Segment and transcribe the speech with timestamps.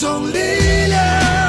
[0.00, 0.38] 种力
[0.88, 1.39] 量。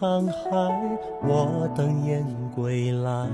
[0.00, 2.24] 沧海，我等燕
[2.56, 3.28] 归来。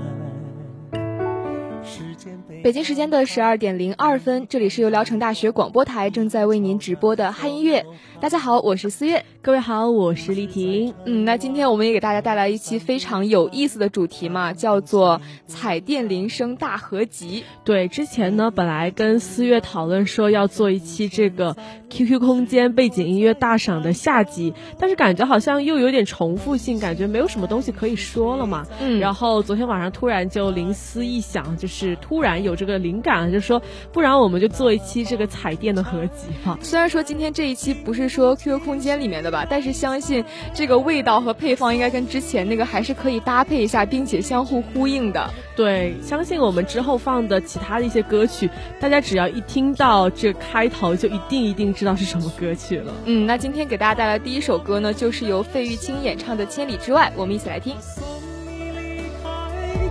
[2.63, 7.85] 北京时间的十二点零二分，这里是由聊城大学广播台正在为您直播的汉音乐。
[8.19, 9.23] 大家好，我是思月。
[9.41, 10.93] 各位好，我是丽婷。
[11.05, 17.43] 嗯，那今天我们也给大家带来一期非常有意思的主题嘛，叫做彩电铃声大合集。
[17.63, 21.55] 对，之前呢，本来跟思月讨论说要做一期这个
[21.89, 28.65] QQ 空间背景音乐大赏的下集，但是感觉好像又有点重复性，感觉没有什么东西可以说了嘛。
[28.81, 36.59] 嗯，然后昨天晚上突然就灵思一想，就是突然有这个灵感，就说不然我们就做一期这个彩电的合集哈。
[36.61, 39.45] 虽然说今天这一期不是说 QQ 空间里面的吧。
[39.49, 45.29] 但是相信这个味道和配方应该跟之前那个还是可以搭配一下，并且相互呼应的。
[45.55, 48.49] 对，相信我们之后放的其他的一些歌曲，
[48.79, 52.93] 大家只要一听到这开头，就一定一定知道是什么歌曲了。
[53.05, 57.75] 嗯，那今天给大家带来第一首歌呢，就是由费玉清演唱的《千里之外》，我们一起来听。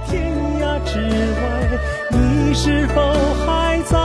[0.08, 0.35] 天涯
[0.84, 1.78] 之外，
[2.10, 3.12] 你是否
[3.46, 3.96] 还在？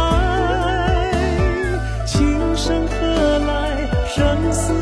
[2.05, 3.87] 琴声何来？
[4.07, 4.73] 生死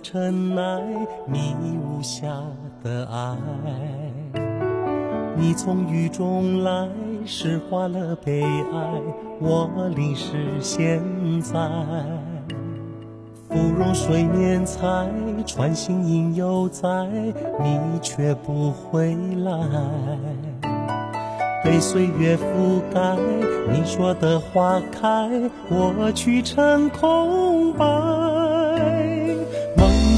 [0.00, 0.80] 尘埃，
[1.26, 2.26] 迷雾下
[2.82, 3.36] 的爱。
[5.36, 6.88] 你从雨中来，
[7.24, 9.02] 诗化了悲哀，
[9.40, 11.00] 我淋湿现
[11.40, 11.54] 在。
[13.48, 15.08] 芙蓉水面采，
[15.44, 16.88] 穿行影犹在，
[17.60, 19.52] 你却不回来。
[21.62, 23.16] 被岁月覆盖，
[23.70, 25.28] 你说的花开，
[25.68, 27.84] 我去成空白。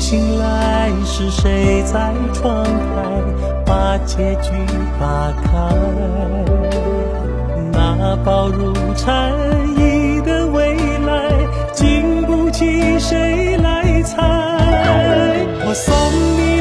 [0.03, 2.69] 醒来，是谁在窗台
[3.65, 4.51] 把结局
[4.99, 5.53] 打开？
[7.73, 9.33] 那薄如蝉
[9.79, 10.75] 翼的未
[11.07, 11.31] 来，
[11.73, 14.19] 经不起谁来猜。
[15.65, 15.95] 我送
[16.37, 16.52] 你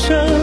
[0.00, 0.39] 生。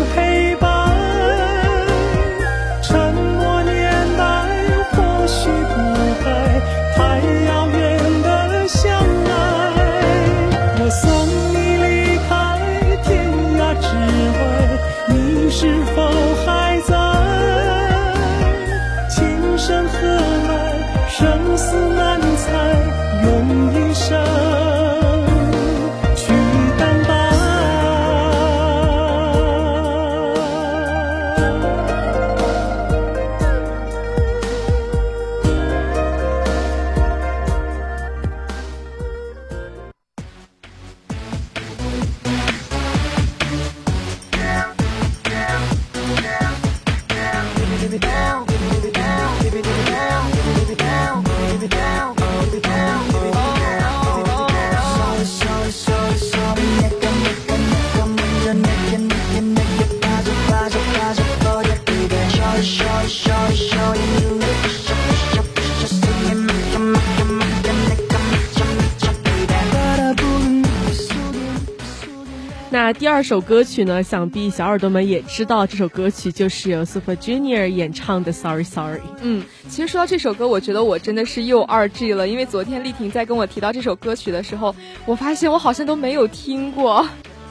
[72.88, 74.02] 那第二首歌曲呢？
[74.02, 79.00] 想必小耳朵们也知道，这首歌曲就是由 Super Junior 演唱的《Sorry Sorry》。
[79.22, 84.74] 嗯，其实说到这首歌，我觉得我真的是又二 G 了，因为昨天丽婷在跟我提到这首歌曲的时候，
[85.06, 87.06] 我发现我好像都没有听过。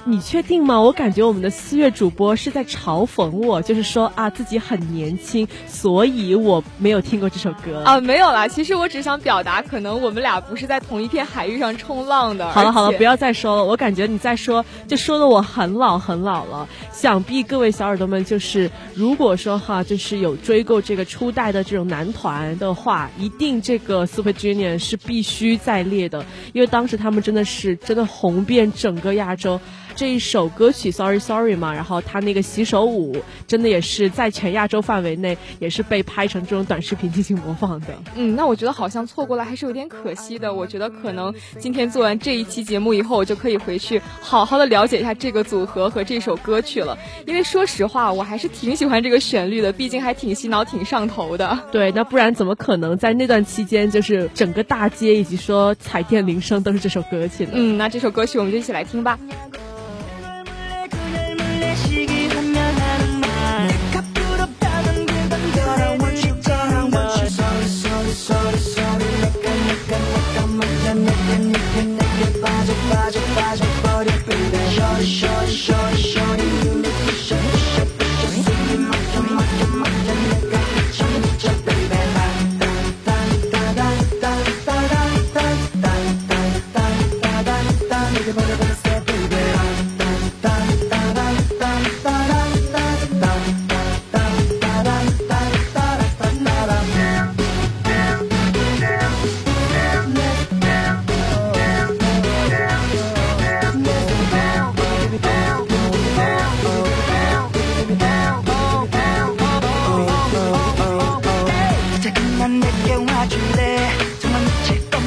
[0.09, 0.81] 你确定吗？
[0.81, 8.01] 我感觉我们的四月主播是在嘲讽我，就是说啊自己很年轻，所以我没有听过这首歌啊。
[8.01, 12.49] 没有啦，其实我只想表达，可能我们俩不是在同一片海域上冲浪的。
[12.51, 16.69] 好了好了，不要再说了，我感觉你再说就说的我很老很老了。
[16.93, 29.61] 想必各位小耳朵们，就是如果说哈，就是有追过这个初代的这种男团的话，一定这个 Super Junior 是必须在列的，因为当时他们真的是真的红遍整个亚洲。
[29.97, 33.17] 这一首歌曲 Sorry Sorry 嘛，然后他那个洗手舞
[33.47, 37.87] 真的也是在全亚洲范围内也是被拍成这种短视频进行模仿的。
[38.15, 40.53] 嗯，那我觉得好像错过了还是有点可惜的。
[40.53, 46.97] 我觉得可能今天做完这一期节目以后，我就可以回去好好的了解一下这个组合和这首歌曲了。
[47.27, 51.59] 因为说实话，我还是挺喜欢这个旋律的，毕竟还挺洗脑、挺上头的。
[51.73, 57.53] 对，那不然怎么可能在那段期间，就是整个大街以及说彩电铃声都是这首歌曲呢？
[57.55, 59.19] 嗯，那这首歌曲我们就一起来听吧。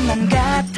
[0.10, 0.69] man got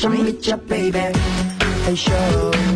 [0.00, 0.98] Show me, your baby.
[1.84, 2.69] Hey, show.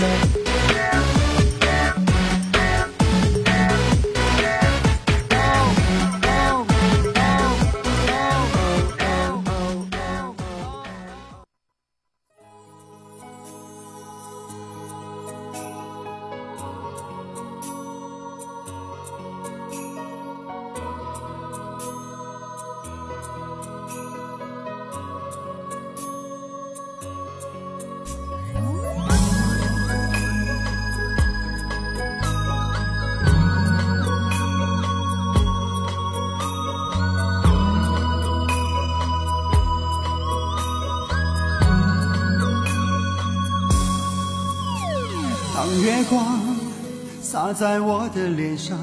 [47.34, 48.78] 洒在我的脸上，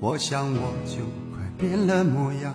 [0.00, 2.54] 我想我就快变了模样。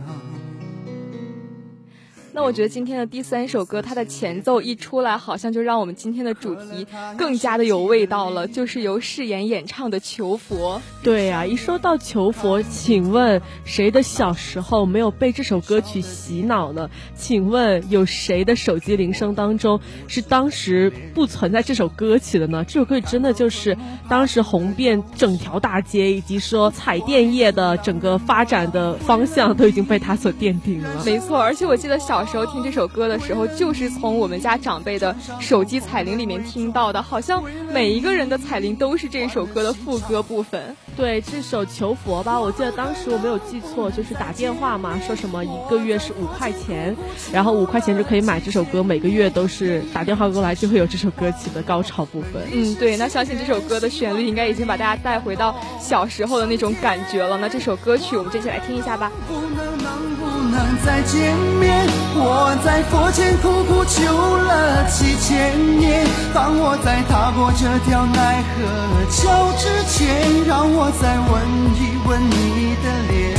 [2.47, 6.87] 那我觉得今天的第三首歌，它的前奏一出来，好像就让我们今天的主题
[7.17, 10.79] 更加的有味道了，就是由誓言演唱的《求佛》。
[11.03, 16.89] 对呀，一说到求佛，请问谁的小时候没有被这首歌曲洗脑呢？
[17.17, 22.63] 请问有谁的手机铃声当中是当时不存在这首歌曲的呢？
[22.63, 23.77] 这首歌曲真的就是
[24.07, 31.03] 当时红遍整条大街，以及说彩电业的整个发展的方向都已经被它所奠定了。
[31.05, 32.25] 没错，而且我记得小。
[32.27, 40.75] 时候听这首歌的时候，就是从我们家长辈的手机彩铃里面听到的，好像每一个人的彩铃都是这首歌的副歌部分。
[40.97, 46.97] 对，这首求佛吧，我记得当时我没有记错，就是打电话嘛，说什么一个月是五块钱，
[47.31, 52.41] 然后五块钱就可以买这首歌，每个月都是打电话过来就会有这首歌曲的高潮部分。
[52.51, 57.37] 嗯，对，那相信这首歌的旋律应该已经把大家带回到小时候的那种感觉了。
[57.37, 59.11] 那这首歌曲我们一起来听一下吧。
[59.27, 61.85] 不能能不能再见面？
[62.19, 64.01] 我在佛前苦苦求
[64.37, 73.36] 了几千年，当我在踏过这条奈何桥之前，让我再吻一吻你的脸。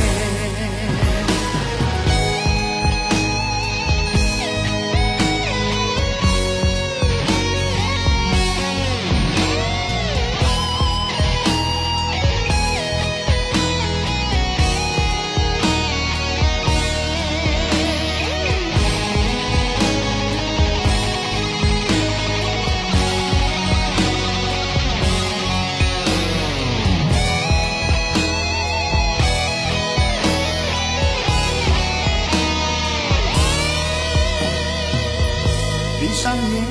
[36.21, 36.65] 上眼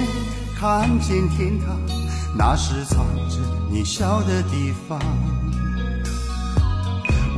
[0.61, 1.75] 看见天堂，
[2.37, 2.99] 那是藏
[3.31, 3.39] 着
[3.71, 5.01] 你笑的地方。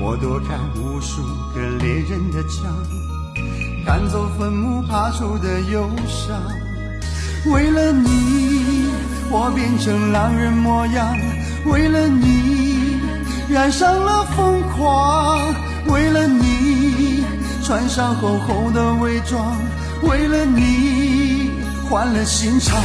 [0.00, 1.22] 我躲开无数
[1.54, 2.66] 个猎人的枪，
[3.86, 6.36] 赶走坟墓爬出的忧伤。
[7.52, 8.90] 为了你，
[9.30, 11.14] 我变成狼人模样；
[11.66, 12.98] 为了你，
[13.48, 15.54] 染上了疯狂；
[15.86, 17.22] 为了你，
[17.62, 19.54] 穿上厚厚的伪装；
[20.02, 21.09] 为了你，
[21.90, 22.80] 换了心肠。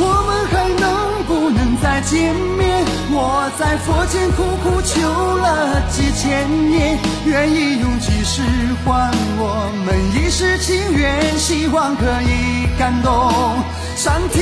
[0.00, 2.82] 我们还能不能再见面？
[3.10, 8.40] 我在佛前苦苦求了几千年，愿意用几世
[8.86, 13.12] 换我们一世情缘，希望可以感动
[13.94, 14.40] 上天。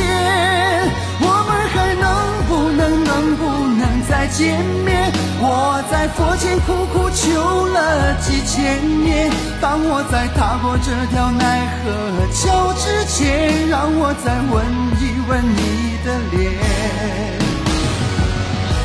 [1.18, 2.06] 我们还能
[2.46, 3.42] 不能能不
[3.74, 3.75] 能
[4.26, 5.12] 再见面？
[5.38, 9.30] 我在佛前苦苦求了几千年，
[9.60, 14.66] 当我在踏过这条奈何桥之前，让我再吻
[14.98, 15.14] 一。
[15.28, 16.54] 吻你的脸，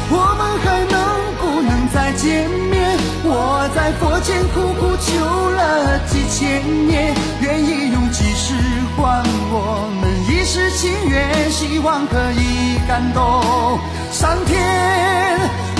[0.10, 0.98] 我们还能
[1.38, 2.98] 不能再见面？
[3.24, 8.56] 我在佛前苦苦求了几千年，愿意用几世
[9.02, 13.20] 换我们一世情缘，希望可以感动
[14.12, 14.56] 上天。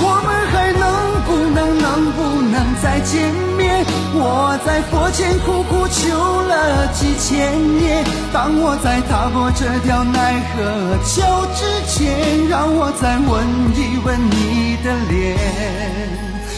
[0.04, 0.90] 我们还能
[1.28, 3.86] 不能能不能再见面？
[4.16, 6.10] 我在佛前苦苦求
[6.42, 13.46] 了几千年，当我在踏过这条奈何桥之前，让我再吻
[13.78, 15.38] 一吻你的脸，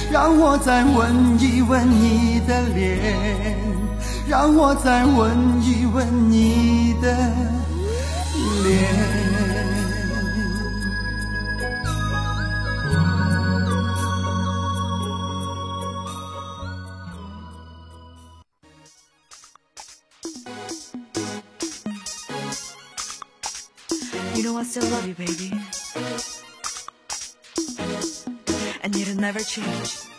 [0.10, 3.02] 让我再吻一吻你的脸，
[4.34, 7.08] 让我再吻一吻你的
[8.64, 9.24] 脸。
[24.36, 25.54] You know I still love you, baby.
[28.82, 30.13] And it'll never change.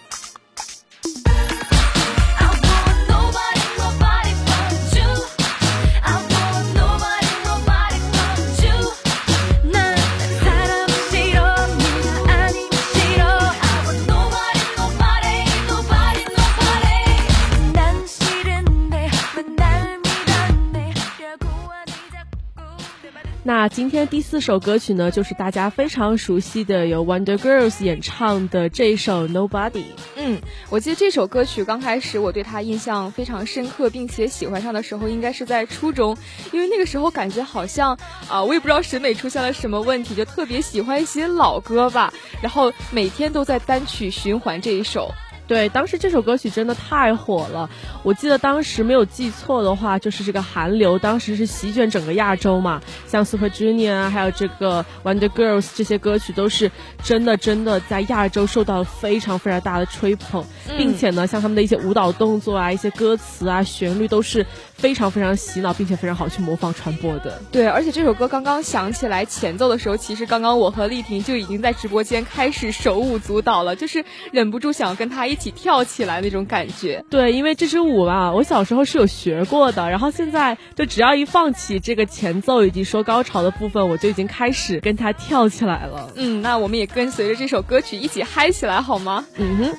[23.65, 29.85] 那今天第四首歌曲呢，就是大家非常熟悉的由 Wonder Girls 演唱的这一首 Nobody。
[30.17, 36.15] 嗯，我记得这首歌曲刚开始我对它印象非常深刻，并且喜欢上的时候应该是在初中，
[36.53, 45.11] 因为那个时候感觉好像啊，我也不知道审美出现了什么问题，就特别喜欢一些老歌吧，然后每天都在单曲循环这一首。
[45.47, 47.69] 对，当时这首歌曲真的太火了。
[48.03, 56.71] 我记得当时没有记错的话，就是这个韩流当时是席卷整个亚洲嘛，像 Super Junior 啊，还有这个 Wonder Girls 这些歌曲都是
[57.03, 60.43] 真的真的在亚洲受到了非常非常大的吹捧，
[60.79, 67.39] 并且呢，像他们的一些舞蹈动作啊、一些歌词啊、旋律都是非常非常洗脑，并且非常好去模仿传播的。
[67.53, 75.34] 对，而且这首歌刚刚响起来前奏的时候，其实刚刚我和丽婷就已经在直播间开始手舞足蹈了，就是忍不住想跟她一。
[75.35, 86.09] 一起跳起来那种感觉，对，因为这支舞吧，我小时候是有学过的，然后现在就只要一放起这个前奏以及说高潮的部分，我就已经开始跟它跳起来了。
[86.15, 89.27] 嗯，那我们也跟随着这首歌曲一起嗨起来好吗？
[89.37, 89.79] 嗯哼。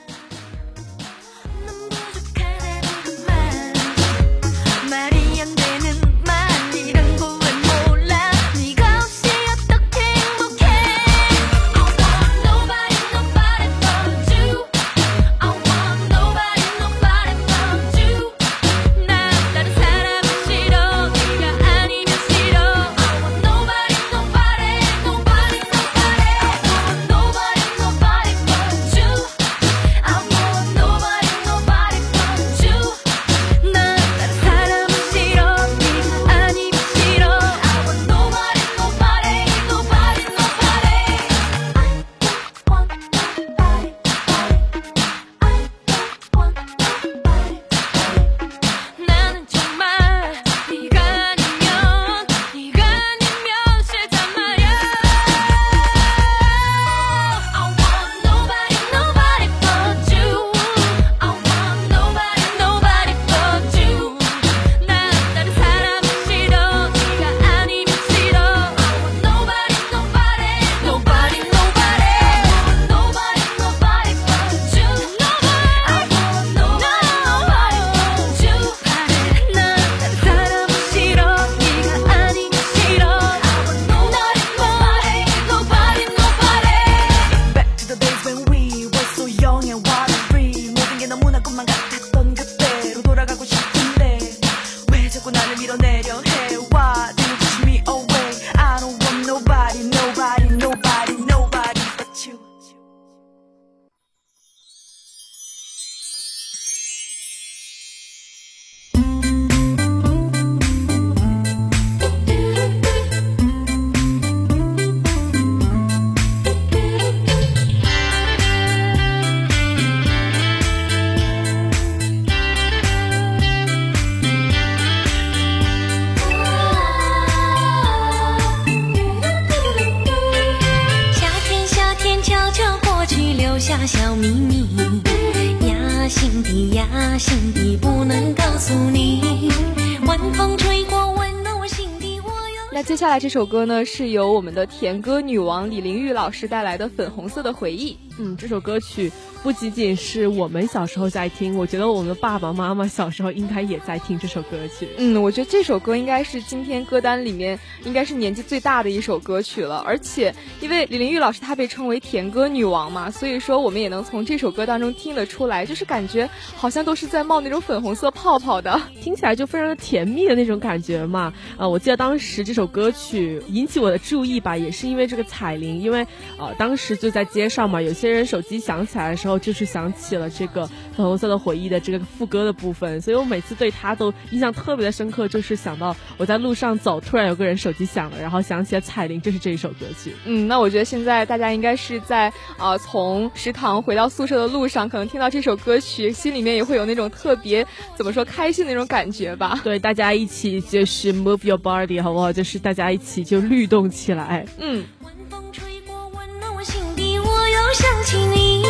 [142.75, 147.93] 那接下来这首歌呢，是由我们的甜歌女王李玲玉老师带来的《粉红色的回忆》。
[148.17, 149.09] 嗯，这首歌曲
[149.43, 154.89] 不仅仅是我们小时候在听，我觉得我们的爸爸妈妈小时候应该也在听这首歌曲。
[154.97, 159.77] 嗯，我觉得这首歌应该是今天歌单里面应该是年纪最大的一首歌曲了。
[159.85, 171.33] 而且因为李玲玉老师她被称为甜歌女王嘛，所以说我们也能从这首歌当中听得出来，就是感觉好像都是在冒那种粉红色泡泡的，听起来就非常的甜蜜的那种感觉嘛。
[171.57, 176.05] 呃，我记得当时这首歌曲引起我的注意吧，也是因为这个彩铃，因为
[176.37, 190.13] 呃当时就在街上嘛，有些人手机响起来的时候，就是想起了这个粉红色的回忆的这个副歌的部分，所以我每次对他都印象特别的深刻，就是想到我在路上走，突然有个人手机响了，然后想起了彩铃，就是这一首歌曲。
[190.25, 199.59] 嗯，那我觉得现在大家应该是在呃从食堂回到宿舍的路上，可能听到这首歌曲，心里面也会有那种特别怎么说开心的那种感觉吧。
[199.63, 202.31] 对，大家一起就是 move your body，好不好？
[202.31, 204.45] 就是大家一起就律动起来。
[204.57, 204.83] 嗯。
[205.01, 208.63] 晚风吹过，温暖我心底，我又想起你，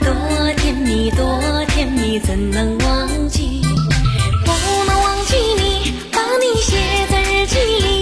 [0.00, 3.62] 多甜蜜，多甜蜜，怎能忘记？
[4.44, 4.52] 不
[4.86, 6.76] 能忘记你，把你写
[7.10, 7.99] 在日记里，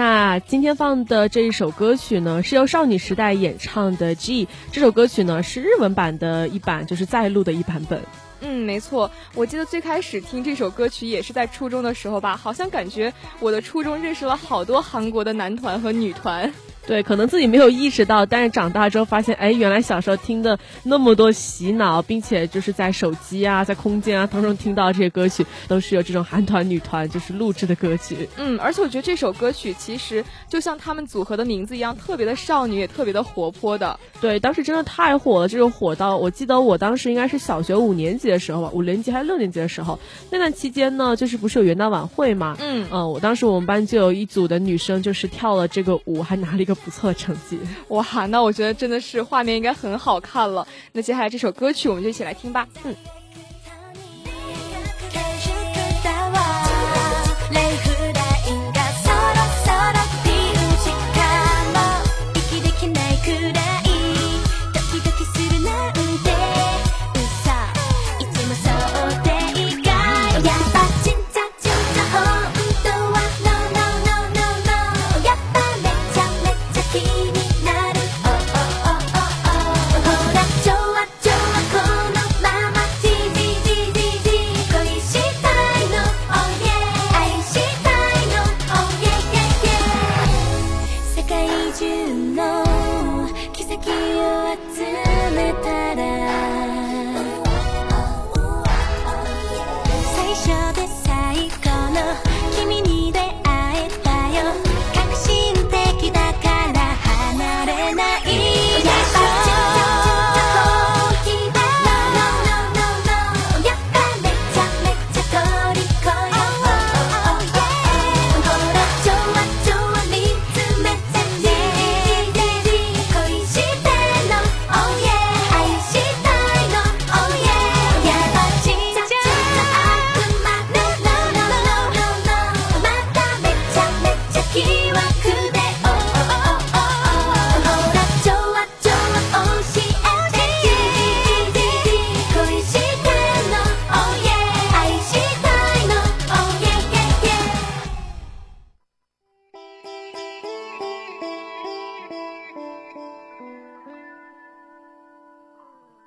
[0.00, 4.46] 那今天放的这一首歌曲呢，是由少女时代演唱的《G》。
[4.72, 8.02] 这首歌曲呢是日文版的一版，就是再录的一版本。
[8.40, 16.50] 嗯，没错，我记得最开始听这首歌曲也是在初中的时候吧，好像感觉我的初中认识了好多韩国的男团和女团。
[16.86, 28.28] 对，可能自己没有意识到，但是长大之后发现，哎，原来小时候听的那么多洗脑，并且就是在手机啊、在空间啊当中听到这些歌曲，都是有这种韩团、女团就是录制的歌曲。
[28.36, 33.98] 嗯，而且我觉得这首歌曲其实就像他们组合的名字一样，特别的少女，也特别的活泼的。
[34.20, 39.98] 对，当时真的太火了，这种火到我记得我当时应该是小学五年级的时候吧，五年级还是六年级的时候，
[40.30, 42.56] 那段期间呢，就是不是有元旦晚会嘛？
[42.58, 47.58] 嗯呃，我当时我们班就有一组的女生就是跳了这个舞，还拿了一个不错的成绩。
[47.88, 50.66] 哇，那我觉得真的是画面应该很好看了。
[50.92, 52.66] 那接下来这首歌曲我们就一起来听吧。
[52.84, 52.94] 嗯。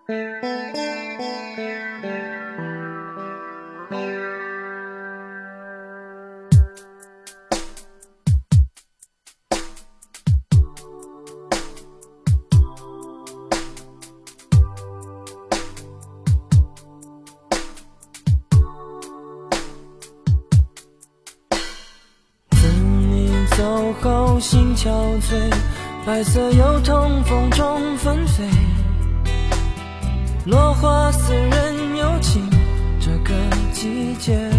[0.06, 0.12] 你
[23.56, 24.90] 走后心憔
[25.22, 25.54] 悴，
[26.06, 28.73] 白色油桐风中纷飞。
[31.14, 32.50] 落花似人有情，
[33.00, 33.34] 这个
[33.72, 34.50] 季节。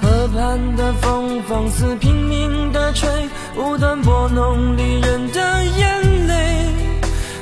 [0.00, 3.08] 河畔的风放肆拼命的吹，
[3.56, 6.66] 无端拨弄离人的眼泪，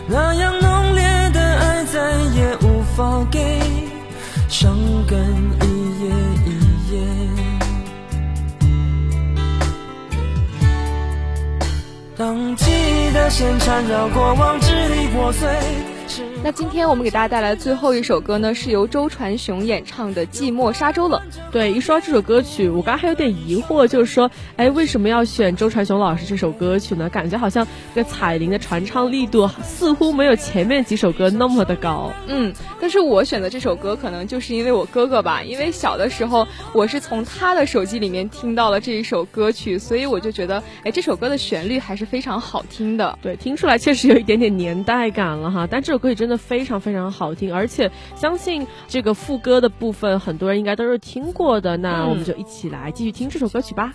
[0.08, 3.60] 那样浓烈的爱再也无法给，
[4.48, 5.18] 伤根
[13.12, 15.91] 的线缠绕过往，支离破碎。
[16.44, 21.20] 那今天我们给大家带来最后一首歌呢，是由周传雄演唱的《寂寞沙洲冷》。
[21.52, 27.08] 对，一说到这首歌曲，我刚还有点疑惑，就是说，哎，为什么要选周传雄老师这首歌曲呢？
[27.08, 32.12] 感觉好像这个彩铃的传唱力度似乎没有前面几首歌那么的高。
[32.26, 43.16] 嗯，但是我选择这首歌，可能就是因为我哥哥吧，因为小的时候我是从他的手机里面听到了这一首歌曲，所以我就觉得，哎，这首歌的旋律还是非常好听的。
[43.22, 46.31] 对，听出来确实有一点点年代感了哈，但这首歌曲真的。
[46.36, 51.76] 非常非常好听，而且相信这个副歌的部分，很多人应该都是听过的。
[51.76, 53.92] 那我们就一起来继续听这首歌曲吧。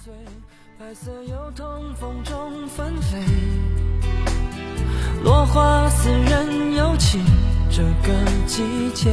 [5.23, 7.21] 落花似人有情，
[7.69, 8.13] 这个
[8.45, 9.11] 季节。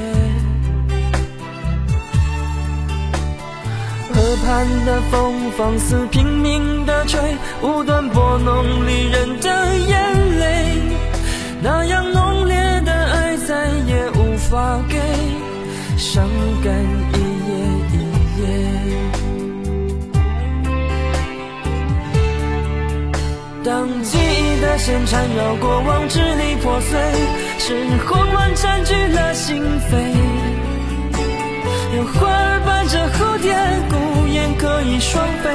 [4.12, 7.20] 河畔的风放肆拼命的吹，
[7.62, 10.78] 无端拨弄离人的眼泪，
[11.60, 12.23] 那样浓
[14.54, 14.96] 也无法给，
[15.96, 16.28] 伤
[16.62, 16.72] 感
[17.12, 17.50] 一夜
[17.90, 17.94] 一
[18.38, 18.42] 夜。
[23.64, 27.00] 当记忆的线缠绕过往，支离破碎，
[27.58, 27.74] 是
[28.06, 29.92] 混乱占据了心扉。
[31.96, 33.52] 有花儿伴着蝴蝶，
[33.90, 33.94] 孤
[34.28, 35.50] 雁可以双飞，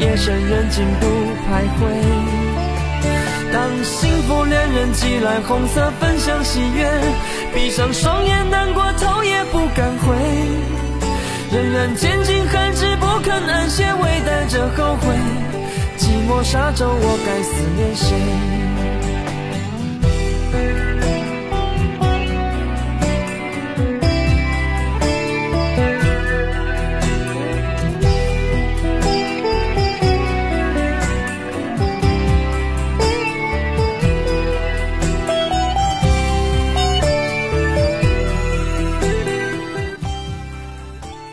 [0.00, 1.06] 夜深人静不
[1.46, 1.80] 徘徊。
[3.52, 6.90] 当幸福恋人寄来红色分享喜悦，
[7.54, 10.16] 闭上双眼难过头也不敢回，
[11.52, 15.14] 仍然坚尽寒枝不肯安歇，微带着后悔。
[15.98, 18.16] 寂寞沙洲，我该思念谁？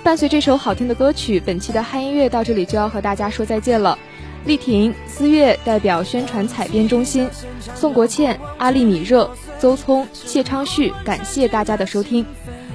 [0.09, 3.95] 伴随这首好听的歌曲，本期的嗨音乐到这里就要和大家说再见了。
[4.43, 7.29] 丽婷、思月代表宣传采编中心，
[7.75, 12.25] 宋国倩、阿丽米热、邹聪、谢昌旭，感谢大家的收听。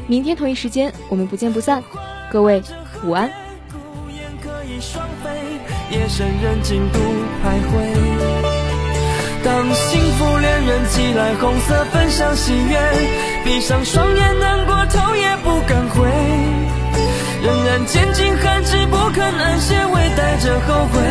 [0.06, 1.82] 明天同一时间，我们不见不散。
[2.30, 2.62] 各位
[3.04, 3.28] 午安。
[9.42, 12.78] 当幸福恋人寄来红色分享喜悦，
[13.44, 16.43] 闭上双眼难过头也不敢回。
[17.44, 21.02] 仍然坚尽寒枝不肯安歇，微带着后悔。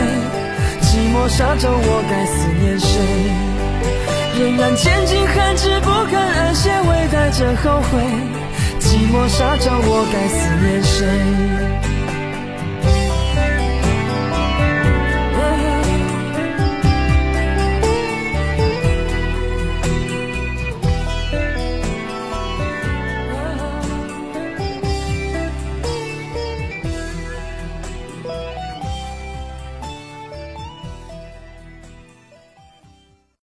[0.81, 2.99] 寂寞沙洲，我该思念谁？
[4.39, 8.01] 仍然坚尽寒枝不肯安歇，微带着后悔。
[8.79, 11.05] 寂寞沙洲，我该思念谁？